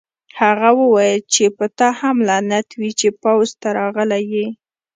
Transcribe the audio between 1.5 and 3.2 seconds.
په تا هم لعنت وي چې